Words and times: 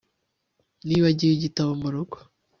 Nibagiwe 0.87 1.31
igitabo 1.35 1.69
murugo 1.81 2.17